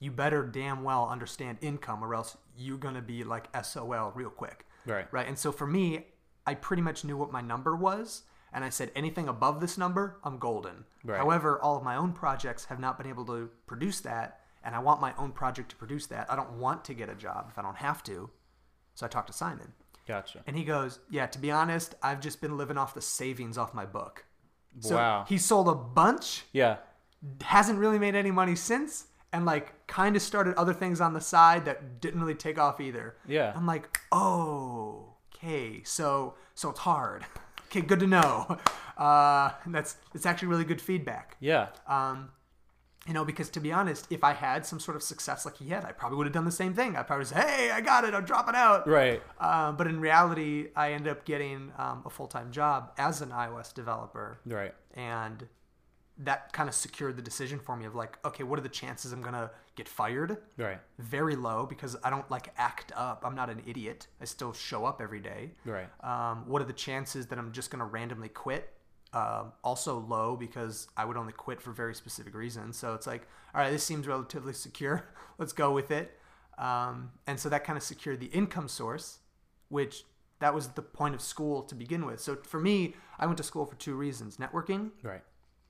[0.00, 4.66] you better damn well understand income, or else you're gonna be like SOL real quick.
[4.86, 5.06] Right.
[5.12, 5.28] Right.
[5.28, 6.06] And so for me,
[6.46, 10.18] I pretty much knew what my number was, and I said anything above this number,
[10.24, 10.84] I'm golden.
[11.04, 11.18] Right.
[11.18, 14.78] However, all of my own projects have not been able to produce that, and I
[14.80, 16.30] want my own project to produce that.
[16.30, 18.30] I don't want to get a job if I don't have to.
[18.94, 19.72] So I talked to Simon.
[20.08, 20.42] Gotcha.
[20.46, 23.72] And he goes, Yeah, to be honest, I've just been living off the savings off
[23.74, 24.24] my book.
[24.80, 25.24] So Wow.
[25.28, 26.78] he sold a bunch, Yeah.
[27.42, 31.20] hasn't really made any money since, and like kind of started other things on the
[31.20, 33.14] side that didn't really take off either.
[33.26, 33.52] Yeah.
[33.54, 37.24] I'm like, oh, okay, so so it's hard.
[37.72, 38.58] Okay, good to know.
[38.98, 41.34] Uh, that's it's actually really good feedback.
[41.40, 41.68] Yeah.
[41.86, 42.30] Um,
[43.06, 45.68] you know, because to be honest, if I had some sort of success like he
[45.70, 46.96] had, I probably would have done the same thing.
[46.96, 48.12] I'd probably say, "Hey, I got it.
[48.12, 49.22] I'm dropping out." Right.
[49.40, 53.30] Uh, but in reality, I ended up getting um, a full time job as an
[53.30, 54.74] iOS developer, Right.
[54.92, 55.48] and
[56.24, 59.12] that kind of secured the decision for me of like, okay, what are the chances
[59.12, 60.36] I'm gonna get fired?
[60.56, 60.78] Right.
[60.98, 63.22] Very low because I don't like act up.
[63.24, 64.06] I'm not an idiot.
[64.20, 65.52] I still show up every day.
[65.64, 65.88] Right.
[66.02, 68.72] Um, what are the chances that I'm just gonna randomly quit?
[69.12, 72.76] Um, also low because I would only quit for very specific reasons.
[72.76, 75.04] So it's like, all right, this seems relatively secure.
[75.38, 76.16] Let's go with it.
[76.58, 79.18] Um, and so that kind of secured the income source,
[79.68, 80.04] which
[80.40, 82.20] that was the point of school to begin with.
[82.20, 85.22] So for me, I went to school for two reasons: networking, Right.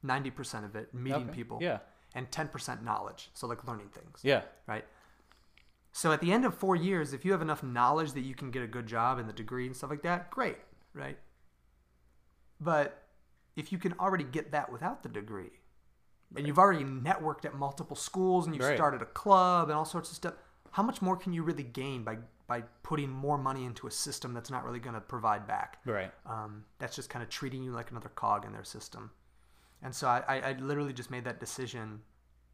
[0.03, 1.33] Ninety percent of it, meeting Okay.
[1.35, 1.79] people, Yeah.
[2.15, 3.31] and ten percent knowledge.
[3.35, 4.43] So like learning things Yeah.
[4.67, 4.85] right?
[5.93, 8.51] So at the end of four years, if you have enough knowledge that you can
[8.51, 10.59] get a good job and the degree and stuff like that, great,
[10.95, 11.19] right?
[12.61, 13.03] But
[13.57, 15.51] if you can already get that without the degree,
[16.37, 18.77] and you've already networked at multiple schools and you've Right.
[18.77, 20.35] started a club and all sorts of stuff,
[20.71, 24.35] how much more can you really gain by by putting more money into a system
[24.35, 25.79] that's not really going to provide back?
[25.85, 26.13] Right.
[26.27, 29.13] um, that's just kind of treating you like another cog in their system.
[29.83, 32.01] And so I, I, literally just made that decision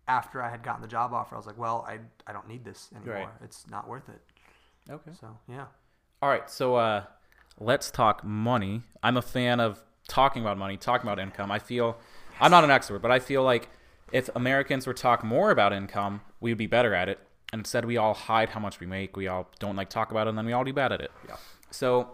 [0.06, 1.34] after I had gotten the job offer.
[1.34, 3.14] I was like, well, I, I don't need this anymore.
[3.14, 3.28] Right.
[3.42, 4.20] It's not worth it.
[4.88, 5.10] Okay.
[5.20, 5.66] So yeah.
[6.22, 7.04] All right, so uh,
[7.60, 8.82] let's talk money.
[9.02, 11.50] I'm a fan of talking about money, talking about income.
[11.50, 11.98] I feel
[12.40, 13.68] I'm not an expert, but I feel like
[14.12, 17.18] if Americans were to talk more about income, we would be better at it.
[17.52, 19.16] And instead, we all hide how much we make.
[19.16, 21.10] We all don't like talk about it, and then we all do bad at it.
[21.28, 21.36] Yeah.
[21.70, 22.10] So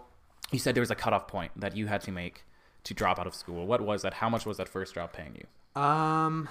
[0.51, 2.43] you said there was a cutoff point that you had to make
[2.83, 3.65] to drop out of school.
[3.65, 4.15] What was that?
[4.15, 5.81] How much was that first job paying you?
[5.81, 6.49] Um,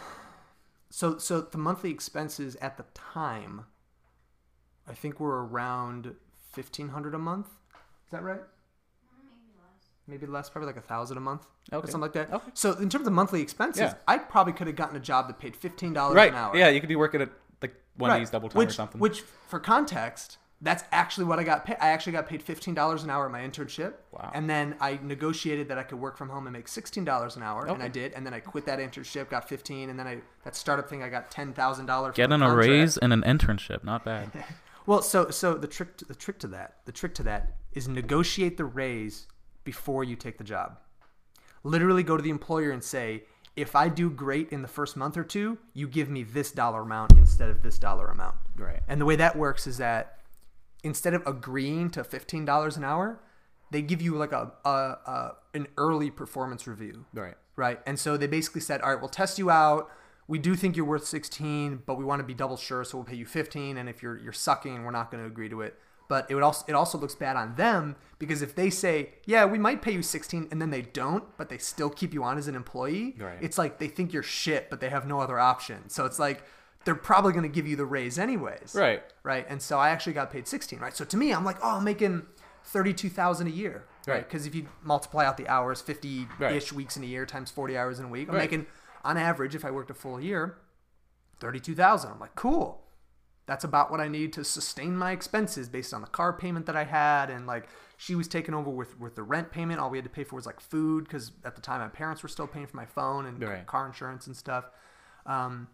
[0.90, 3.66] so so the monthly expenses at the time,
[4.88, 6.14] I think were around
[6.52, 7.46] fifteen hundred a month.
[8.06, 8.40] Is that right?
[10.08, 12.32] Maybe less, probably like a thousand a month or something like that.
[12.32, 12.50] Okay.
[12.54, 13.94] So in terms of monthly expenses, Yeah.
[14.08, 16.32] I probably could have gotten a job that paid fifteen dollars Right.
[16.32, 16.56] an hour.
[16.56, 17.30] Yeah, you could be working at
[17.62, 18.16] like one Right.
[18.16, 19.00] of these double time which, or something.
[19.00, 21.76] Which, for context, That's actually what I got paid.
[21.80, 23.94] I actually got paid fifteen dollars an hour at my internship.
[24.12, 24.30] Wow.
[24.32, 27.42] And then I negotiated that I could work from home and make sixteen dollars an
[27.42, 28.12] hour, and I did.
[28.12, 31.08] And then I quit that internship, got fifteen, and then I that startup thing I
[31.08, 32.14] got ten thousand dollars.
[32.14, 34.30] Getting a raise and an internship, not bad.
[34.84, 38.56] Well, so so the trick the trick to that the trick to that is negotiate
[38.56, 39.26] the raise
[39.64, 40.78] before you take the job.
[41.64, 43.22] Literally go to the employer and say,
[43.54, 46.82] if I do great in the first month or two, you give me this dollar
[46.82, 48.34] amount instead of this dollar amount.
[48.56, 48.80] Right.
[48.88, 50.18] And the way that works is that
[50.82, 53.20] instead of agreeing to fifteen dollars an hour,
[53.70, 57.34] they give you like a, a, a an early performance review Right.
[57.56, 57.80] right?
[57.86, 59.90] And so they basically said, all right, we'll test you out.
[60.28, 63.04] We do think you're worth 16, but we want to be double sure, so we'll
[63.04, 63.76] pay you 15.
[63.76, 65.78] And if you're you're sucking, we're not going to agree to it.
[66.08, 69.44] But it would also it also looks bad on them because if they say, yeah,
[69.46, 72.36] we might pay you 16, and then they don't, but they still keep you on
[72.38, 73.38] as an employee, Right.
[73.40, 75.88] it's like they think you're shit, but they have no other option.
[75.88, 76.44] So it's like
[76.84, 79.02] they're probably going to give you the raise anyways, Right.
[79.22, 79.46] right?
[79.48, 80.96] And so I actually got paid 16, right?
[80.96, 82.26] So to me, I'm like, oh, I'm making
[82.64, 84.14] 32,000 a year, right?
[84.14, 84.28] Right.
[84.28, 86.72] Because if you multiply out the hours, 50 ish Right.
[86.72, 88.42] weeks in a year times 40 hours in a week, I'm Right.
[88.50, 88.66] making
[89.04, 90.58] on average, if I worked a full year,
[91.40, 92.10] 32,000.
[92.12, 92.80] I'm like, cool.
[93.46, 96.76] That's about what I need to sustain my expenses based on the car payment that
[96.76, 97.28] I had.
[97.30, 99.80] And like, she was taking over with, with the rent payment.
[99.80, 102.22] All we had to pay for was like food because at the time my parents
[102.22, 103.66] were still paying for my phone and Right.
[103.66, 104.70] car insurance and stuff.
[105.26, 105.68] Um,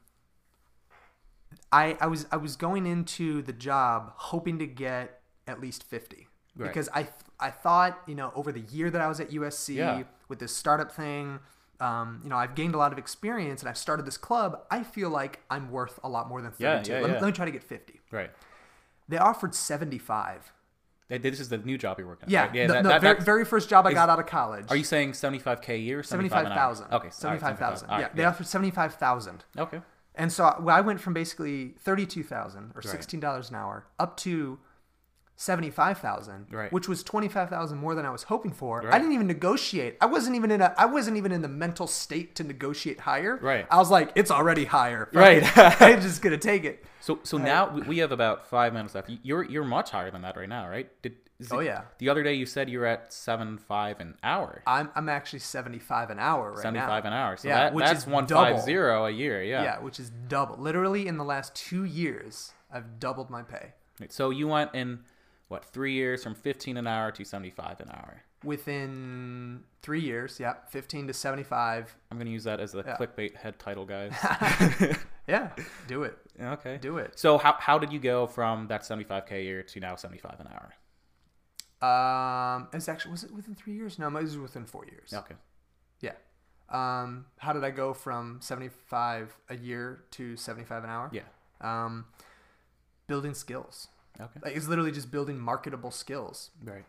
[1.72, 6.26] I, I was I was going into the job hoping to get at least 50
[6.56, 6.66] Right.
[6.68, 7.08] because I
[7.38, 10.02] I thought you know over the year that I was at USC Yeah.
[10.28, 11.38] with this startup thing
[11.80, 14.82] um, you know I've gained a lot of experience and I've started this club I
[14.82, 17.20] feel like I'm worth a lot more than 32 Yeah, yeah, let, me, yeah.
[17.20, 18.30] let me try to get 50 Right.
[19.08, 20.52] they offered 75
[21.08, 22.30] Hey, This is the new job you're working at.
[22.30, 22.54] yeah, right?
[22.54, 22.66] Yeah.
[22.66, 24.76] the, that- the that- very, very first job I is- got out of college Are
[24.76, 26.00] you saying 75k a year?
[26.00, 26.94] or 75 an 75,000 Okay.
[26.94, 29.80] all right, 75,000 All yeah right, they offered 75,000 Okay.
[30.18, 33.86] And so I- well, I went from basically thirty-two thousand or sixteen dollars an hour
[33.98, 34.58] up to
[35.36, 36.72] seventy-five thousand, Right.
[36.72, 38.84] which was twenty-five thousand more than I was hoping for.
[38.92, 39.96] I didn't even negotiate.
[40.00, 40.74] I wasn't even in a.
[40.76, 43.38] I wasn't even in the mental state to negotiate higher.
[43.40, 43.66] Right.
[43.70, 45.08] I was like, it's already higher.
[45.12, 45.42] Right.
[45.80, 46.84] I'm just gonna take it.
[47.00, 49.10] So so uh, now we- we have about five minutes left.
[49.22, 50.90] You're you're much higher than that right now, right?
[51.02, 51.82] Did, is Oh, yeah.
[51.98, 54.62] The other day you said you were at seven five an hour.
[54.66, 57.10] I'm I'm actually seventy-five an hour right Seventy five now.
[57.10, 57.36] an hour.
[57.36, 59.42] So Yeah, that, which that's is one five zero a year.
[59.42, 59.62] Yeah.
[59.62, 60.56] Yeah, which is double.
[60.56, 63.72] Literally in the last two years, I've doubled my pay.
[64.08, 65.00] So you went in
[65.48, 68.22] what three years from fifteen an hour to seventy five an hour.
[68.44, 71.94] Within three years, yeah, fifteen to seventy-five.
[72.10, 72.96] I'm gonna use that as the Yeah.
[72.96, 74.12] clickbait head title, guys.
[75.28, 75.50] Yeah,
[75.86, 76.16] do it.
[76.42, 76.78] okay.
[76.80, 77.18] Do it.
[77.18, 80.18] So how how did you go from that seventy five k year to now seventy
[80.18, 80.72] five an hour?
[81.80, 83.98] Um, it's actually was it within three years?
[83.98, 85.12] No, it was within four years.
[85.14, 85.34] Okay.
[86.00, 86.12] Yeah.
[86.70, 91.10] Um, how did I go from seventy five a year to seventy five an hour?
[91.12, 91.22] Yeah.
[91.60, 92.06] Um,
[93.06, 93.88] building skills.
[94.20, 94.40] Okay.
[94.44, 96.84] Like it's literally just building marketable skills, Right.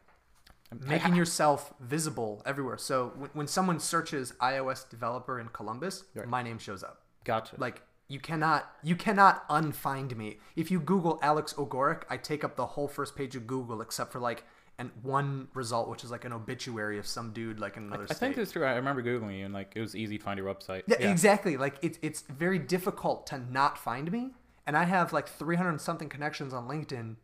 [0.80, 2.78] making yourself visible everywhere.
[2.78, 6.28] So when, when someone searches iOS developer in Columbus, Right.
[6.28, 7.04] my name shows up.
[7.24, 7.56] Gotcha.
[7.60, 10.40] Like you cannot you cannot unfind me.
[10.56, 14.12] If you Google Alex Ogorek, I take up the whole first page of Google except
[14.12, 14.44] for like
[14.80, 18.14] and one result, which is like an obituary of some dude like in another I
[18.14, 18.18] state.
[18.20, 18.66] think it's true.
[18.66, 20.84] I remember googling you, and like it was easy to find your website.
[20.88, 21.58] yeah, exactly.
[21.58, 24.32] Like it's it's very difficult to not find me,
[24.66, 27.18] and I have like 300 something connections on LinkedIn.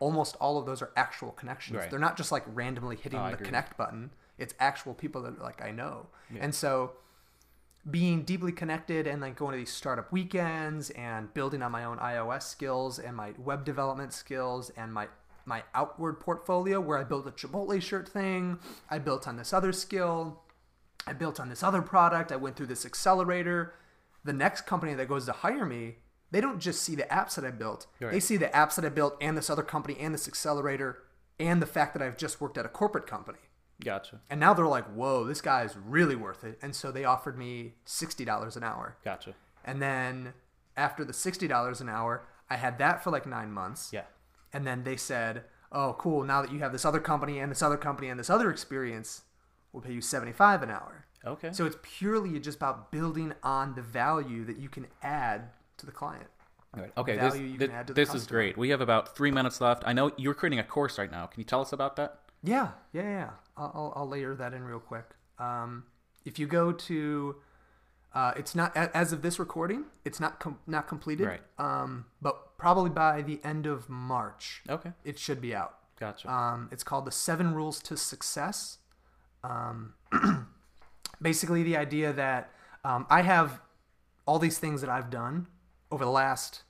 [0.00, 1.78] Almost all of those are actual connections.
[1.78, 1.88] Right.
[1.90, 4.10] They're not just like randomly hitting Oh, the connect button.
[4.38, 6.06] It's actual people that like I know,
[6.40, 6.92] and so
[7.90, 11.98] being deeply connected and like going to these startup weekends and building on my own
[11.98, 15.08] iOS skills and my web development skills and my
[15.44, 18.58] my outward portfolio where I built a Chipotle shirt thing,
[18.90, 20.42] I built on this other skill,
[21.06, 23.74] I built on this other product, I went through this accelerator.
[24.24, 25.96] The next company that goes to hire me,
[26.30, 27.86] they don't just see the apps that I built.
[28.00, 31.02] They see the apps that I built and this other company and this accelerator
[31.40, 33.38] and the fact that I've just worked at a corporate company.
[33.84, 34.20] Gotcha.
[34.30, 36.58] And now they're like, whoa, this guy's really worth it.
[36.62, 38.96] And so they offered me $60 an hour.
[39.04, 39.34] Gotcha.
[39.64, 40.34] And then
[40.76, 43.90] after the $60 an hour, I had that for like nine months.
[43.92, 44.04] Yeah.
[44.52, 47.62] And then they said, oh, cool, now that you have this other company and this
[47.62, 49.22] other company and this other experience,
[49.72, 51.06] we'll pay you 75 an hour.
[51.24, 51.52] Okay.
[51.52, 55.92] So it's purely just about building on the value that you can add to the
[55.92, 56.26] client.
[56.74, 56.92] All right.
[56.96, 57.16] Okay.
[57.16, 58.56] This, value you thi- can add to the this is great.
[58.56, 59.82] We have about three minutes left.
[59.86, 61.26] I know you're creating a course right now.
[61.26, 62.18] Can you tell us about that?
[62.42, 63.30] Yeah, yeah, yeah.
[63.56, 65.04] I'll, I'll, I'll layer that in real quick.
[65.38, 65.84] Um,
[66.24, 67.36] if you go to,
[68.14, 71.26] uh, it's not as of this recording, it's not com- not completed.
[71.26, 71.40] Right.
[71.58, 74.92] Um, but probably by the end of March, Okay.
[75.04, 75.78] it should be out.
[75.98, 76.30] Gotcha.
[76.32, 78.78] Um, it's called the Seven Rules to Success.
[79.44, 79.94] Um,
[81.22, 82.50] basically, the idea that
[82.84, 83.60] um, I have
[84.26, 85.46] all these things that I've done
[85.90, 86.62] over the last,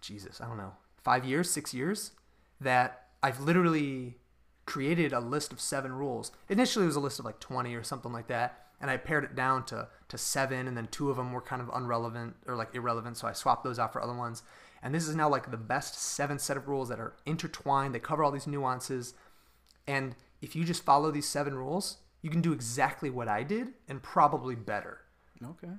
[0.00, 2.12] Jesus, I don't know, five years, six years,
[2.60, 4.16] that I've literally
[4.66, 6.30] created a list of seven rules.
[6.48, 8.66] Initially, it was a list of like 20 or something like that.
[8.80, 11.60] And I pared it down to, to seven, and then two of them were kind
[11.60, 13.16] of unrelevant or like irrelevant.
[13.16, 14.42] So I swapped those out for other ones.
[14.82, 17.94] And this is now like the best seven set of rules that are intertwined.
[17.94, 19.14] They cover all these nuances.
[19.88, 23.74] And if you just follow these seven rules, you can do exactly what I did
[23.88, 25.00] and probably better.
[25.44, 25.72] Okay.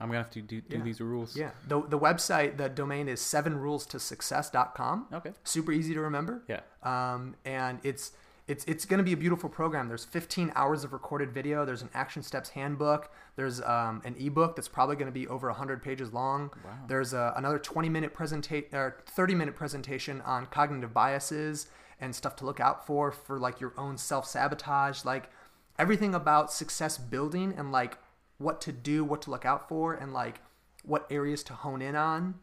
[0.00, 0.82] I'm gonna have to do, do Yeah.
[0.82, 1.36] these rules.
[1.36, 1.50] Yeah.
[1.68, 5.06] The, the website, the domain is sevenrulestosuccess.com.
[5.12, 5.32] Okay.
[5.44, 6.42] Super easy to remember.
[6.48, 6.60] Yeah.
[6.82, 8.12] Um, and it's
[8.50, 9.86] it's it's going to be a beautiful program.
[9.86, 11.64] There's 15 hours of recorded video.
[11.64, 13.12] There's an action steps handbook.
[13.36, 16.50] There's um, an ebook that's probably going to be over 100 pages long.
[16.64, 16.70] Wow.
[16.88, 21.68] There's a, another 20 minute presentation or 30 minute presentation on cognitive biases
[22.00, 25.30] and stuff to look out for for like your own self sabotage, like
[25.78, 27.98] everything about success building and like
[28.38, 30.40] what to do, what to look out for, and like
[30.82, 32.34] what areas to hone in on.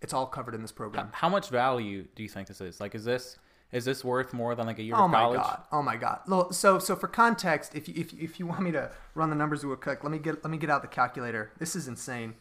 [0.00, 1.10] It's all covered in this program.
[1.12, 2.80] How much value do you think this is?
[2.80, 3.38] Like, is this
[3.72, 5.40] is this worth more than like a year Oh of college?
[5.72, 6.20] Oh my god!
[6.28, 6.54] Oh my god!
[6.54, 9.36] So so for context, if you, if you- if you want me to run the
[9.36, 11.50] numbers real quick, let me get let me get out the calculator.
[11.58, 12.34] This is insane.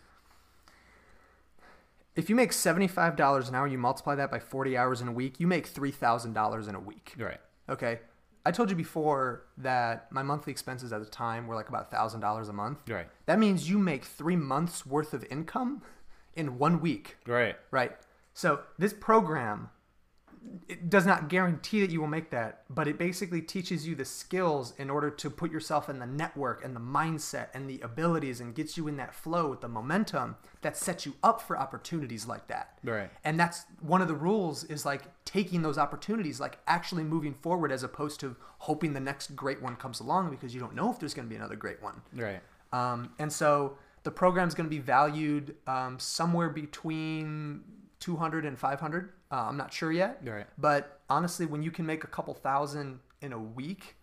[2.15, 5.07] If you make seventy five dollars an hour, you multiply that by forty hours in
[5.07, 7.13] a week, you make three thousand dollars in a week.
[7.17, 7.39] Right.
[7.69, 7.99] Okay.
[8.47, 12.21] I told you before that my monthly expenses at the time were like about thousand
[12.21, 12.88] dollars a month.
[12.88, 13.07] Right.
[13.25, 15.81] That means you make three months worth of income
[16.35, 17.17] in one week.
[17.27, 17.55] Right.
[17.71, 17.93] Right.
[18.33, 19.71] So this program
[20.67, 24.05] it does not guarantee that you will make that, but it basically teaches you the
[24.05, 28.39] skills in order to put yourself in the network and the mindset and the abilities
[28.39, 32.27] and gets you in that flow with the momentum that sets you up for opportunities
[32.27, 32.79] like that.
[32.84, 33.10] Right.
[33.23, 37.71] And that's one of the rules is like taking those opportunities, like actually moving forward
[37.71, 40.99] as opposed to hoping the next great one comes along because you don't know if
[40.99, 42.01] there's going to be another great one.
[42.13, 42.41] Right.
[42.73, 47.63] Um, and so the program's going to be valued um, somewhere between
[48.05, 49.09] 200 and 500.
[49.31, 50.21] Uh, I'm not sure yet.
[50.23, 50.45] Right.
[50.59, 53.95] But honestly, when you can make a couple thousand in a week,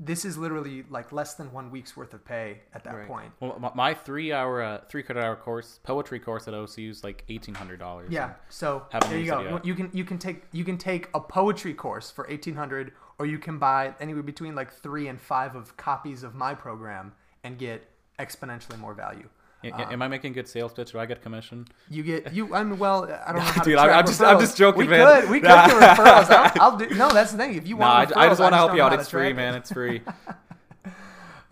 [0.00, 3.06] this is literally like less than one week's worth of pay at that Right.
[3.06, 3.32] point.
[3.38, 7.22] Well, my, three hour, uh, three credit hour course, poetry course at OCU is like
[7.28, 8.10] eighteen hundred dollars.
[8.10, 8.32] Yeah.
[8.48, 9.40] So there you go.
[9.42, 9.64] yet.
[9.64, 13.38] You can you can take you can take a poetry course for 1800 or you
[13.38, 17.88] can buy anywhere between like 3 and 5 of copies of my program and get
[18.18, 19.28] exponentially more value.
[19.74, 19.88] Ah.
[19.90, 20.92] Am I making good sales pitch?
[20.92, 21.66] Do I get commission?
[21.90, 22.54] You get you.
[22.54, 24.80] I mean, well, I don't know how Dude, to I'm- I'm just- I'm just joking,
[24.82, 25.22] we man.
[25.22, 26.30] Could, we could do referrals.
[26.30, 26.88] I'll, I'll do.
[26.90, 27.54] No, that's the thing.
[27.54, 28.92] If you want, I, I referrals, just want to help you out.
[28.92, 29.36] It's free, it.
[29.36, 29.54] man.
[29.54, 30.02] It's free.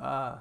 [0.01, 0.37] Uh,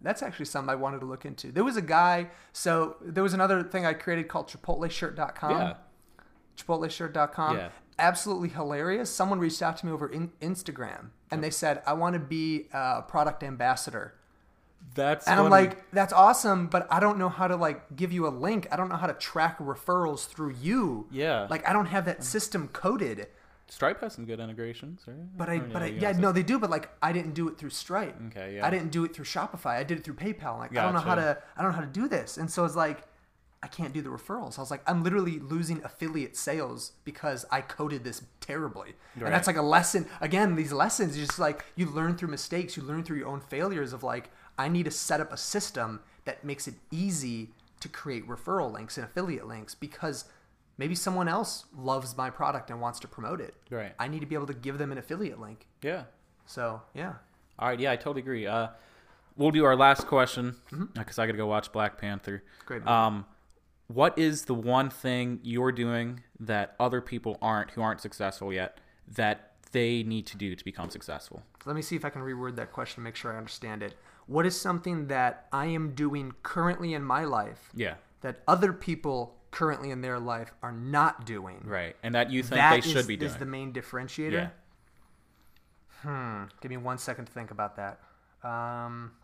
[0.00, 1.52] that's actually something I wanted to look into.
[1.52, 2.28] There was a guy.
[2.52, 5.50] So there was another thing I created called ChipotleShirt.com.
[5.50, 5.74] yeah.
[6.56, 7.56] ChipotleShirt.com.
[7.56, 7.68] Yeah.
[7.98, 9.10] Absolutely hilarious.
[9.10, 12.68] Someone reached out to me over in, Instagram and they said, "I want to be
[12.72, 14.14] a product ambassador."
[14.94, 18.26] That's And I'm like, that's awesome, but I don't know how to like give you
[18.26, 18.66] a link.
[18.72, 21.06] I don't know how to track referrals through you.
[21.10, 21.46] Yeah.
[21.48, 23.28] Like I don't have that system coded.
[23.68, 25.16] Stripe has some good integrations, right?
[25.36, 26.58] But I, Or, but I, you yeah, no, they do.
[26.58, 28.16] But like, I didn't do it through Stripe.
[28.26, 28.66] Okay, yeah.
[28.66, 29.76] I didn't do it through Shopify.
[29.76, 30.58] I did it through PayPal.
[30.58, 32.36] Like, I don't know how to, I don't know how to do this.
[32.36, 33.04] And so it's like,
[33.62, 34.58] I can't do the referrals.
[34.58, 38.94] I was like, I'm literally losing affiliate sales because I coded this terribly.
[39.14, 40.08] And that's like a lesson.
[40.20, 42.76] Again, these lessons, just like you learn through mistakes.
[42.76, 43.92] You learn through your own failures.
[43.92, 48.28] Of like, I need to set up a system that makes it easy to create
[48.28, 50.24] referral links and affiliate links because.
[50.78, 53.52] Maybe someone else loves my product and wants to promote it.
[53.70, 53.92] Right.
[53.98, 55.66] I need to be able to give them an affiliate link.
[55.82, 56.04] Yeah.
[56.46, 57.12] So yeah,
[57.58, 57.78] All right.
[57.78, 58.46] Yeah, I totally agree.
[58.46, 58.68] Uh,
[59.36, 60.84] we'll do our last question Mm-hmm.
[60.94, 62.42] because I got to go watch Black Panther.
[62.64, 62.86] Great.
[62.86, 63.26] Um,
[63.88, 68.78] what is the one thing you're doing that other people aren't, who aren't successful yet,
[69.16, 71.42] that they need to do to become successful?
[71.66, 73.96] let me see if I can reword that question to make sure I understand it.
[74.30, 77.96] What is something that I am doing currently in my life Yeah.
[78.20, 81.62] that other people currently in their life are not doing?
[81.64, 81.96] Right.
[82.04, 83.38] And that you think That they is- should be is doing.
[83.40, 84.32] the main differentiator.
[84.32, 84.50] yeah.
[86.02, 86.44] Hmm.
[86.60, 87.98] Give me one second to think about that.
[88.48, 89.16] Um,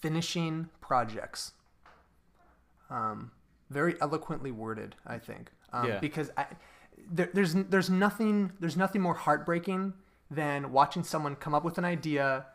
[0.00, 1.52] finishing projects.
[2.88, 3.30] Um,
[3.68, 5.50] very eloquently worded, I think.
[5.72, 5.98] Um, Yeah.
[6.00, 6.46] Because I,
[7.10, 9.94] there, there's there's nothing there's nothing more heartbreaking
[10.30, 12.46] than watching someone come up with an idea,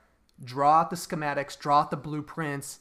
[0.43, 2.79] draw out the schematics, draw out the blueprints,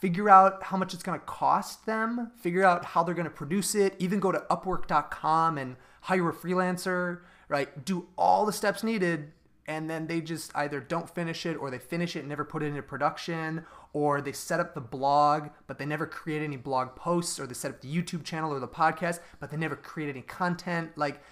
[0.00, 3.30] figure out how much it's going to cost them, figure out how they're going to
[3.30, 7.84] produce it, even go to upwork.com and hire a freelancer, right?
[7.84, 9.32] Do all the steps needed
[9.70, 12.60] and then they just either don't finish it or they finish it and never put
[12.60, 16.96] it into production or they set up the blog but they never create any blog
[16.96, 20.08] posts or they set up the YouTube channel or the podcast but they never create
[20.10, 21.22] any content like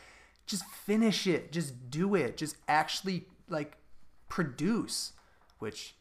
[0.47, 3.77] just finish it just do it just actually like
[4.29, 5.15] produce
[5.59, 5.97] which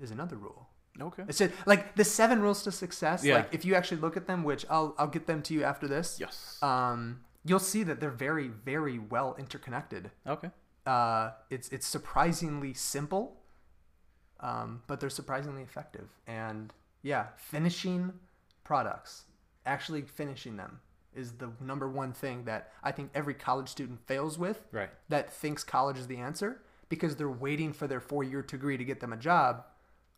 [0.00, 0.64] is another rule
[1.00, 1.22] Okay.
[1.28, 3.24] It's just like the seven rules to success.
[3.24, 3.36] Yeah.
[3.36, 5.86] Like if you actually look at them, which I'll I'll get them to you after
[5.86, 6.16] this.
[6.18, 6.58] Yes.
[6.60, 10.10] Um, you'll see that they're very very well interconnected.
[10.26, 10.50] okay.
[10.88, 13.36] Uh, it's it's surprisingly simple,
[14.40, 16.08] um, but they're surprisingly effective.
[16.26, 16.72] And
[17.02, 18.14] yeah, finishing
[18.64, 19.24] products,
[19.66, 20.80] actually finishing them,
[21.14, 24.64] is the number one thing that I think every college student fails with.
[24.72, 24.88] Right.
[25.10, 28.84] That thinks college is the answer because they're waiting for their four year degree to
[28.84, 29.64] get them a job.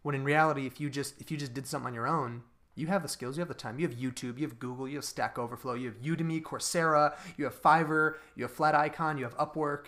[0.03, 2.45] When in reality, if you just if you just did something on your own,
[2.77, 4.95] you have the skills, you have the time, you have YouTube, you have Google, you
[4.99, 9.37] have Stack Overflow, you have Udemy, Coursera, you have Fiverr, you have Flaticon, you have
[9.37, 9.87] Upwork,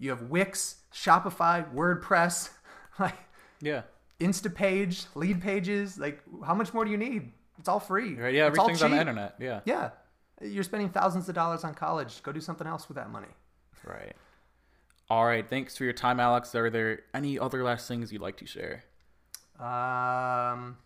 [0.00, 2.50] you have Wix, Shopify, WordPress,
[2.98, 3.14] like
[3.60, 3.82] Yeah.
[4.20, 5.96] Instapage, lead pages.
[5.98, 7.32] Like, how much more do you need?
[7.58, 8.14] It's all free.
[8.16, 8.34] Right.
[8.34, 8.48] Yeah.
[8.48, 9.36] It's all Everything's on the internet.
[9.38, 9.60] Yeah.
[9.64, 9.90] Yeah,
[10.42, 12.22] you're spending thousands of dollars on college.
[12.22, 13.28] Go do something else with that money.
[13.84, 14.16] Right.
[15.08, 15.48] All right.
[15.48, 16.54] Thanks for your time, Alex.
[16.54, 18.84] Are there any other last things you'd like to share?
[19.58, 20.76] Um,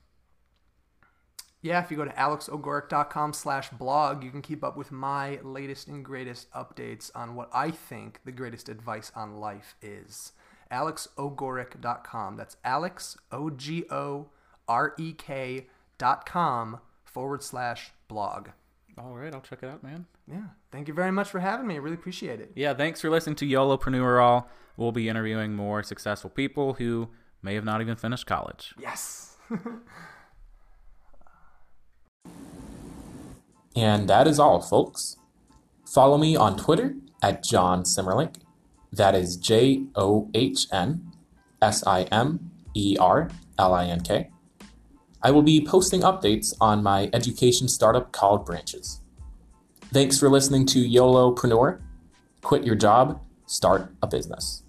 [1.65, 5.89] yeah, if you go to alexogorek.com slash blog, you can keep up with my latest
[5.89, 10.33] and greatest updates on what I think the greatest advice on life is.
[10.71, 12.37] alexogorek.com.
[12.37, 13.87] That's alex, O-G-O-R-E-K
[15.97, 18.49] dot com forward slash blog.
[18.99, 19.35] All right.
[19.35, 20.05] I'll check it out, man.
[20.31, 21.77] Yeah, thank you very much for having me.
[21.77, 22.53] I really appreciate it.
[22.55, 22.75] Yeah.
[22.75, 24.51] Thanks for listening to YOLOpreneur All.
[24.77, 27.09] We'll be interviewing more successful people who
[27.41, 28.75] may have not even finished college.
[28.79, 29.39] Yes.
[33.77, 35.17] And that is all, folks.
[35.85, 38.37] Follow me on Twitter at John Simerlink.
[38.93, 41.13] That is J O H N
[41.61, 44.31] S I M E R L I N K.
[45.23, 49.01] I will be posting updates on my education startup called Branches.
[49.93, 51.81] Thanks for listening to Yolo YOLOpreneur.
[52.43, 54.64] Quit your job, start a business.